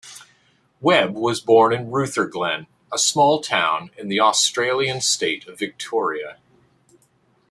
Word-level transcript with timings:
Webb 0.81 1.13
was 1.13 1.39
born 1.41 1.71
in 1.71 1.91
Rutherglen, 1.91 2.65
a 2.91 2.97
small 2.97 3.39
town 3.39 3.91
in 3.99 4.07
the 4.07 4.19
Australian 4.19 4.99
state 4.99 5.47
of 5.47 5.59
Victoria. 5.59 6.39